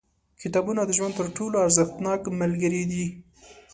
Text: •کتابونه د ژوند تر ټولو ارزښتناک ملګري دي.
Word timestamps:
•کتابونه 0.41 0.81
د 0.85 0.91
ژوند 0.97 1.13
تر 1.19 1.27
ټولو 1.37 1.55
ارزښتناک 1.65 2.21
ملګري 2.41 2.83
دي. 2.91 3.05